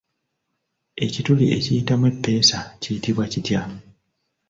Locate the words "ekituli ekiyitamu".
1.05-2.03